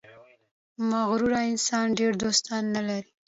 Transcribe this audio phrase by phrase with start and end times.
[0.89, 3.09] •مغرور انسان ډېر دوستان نه لري.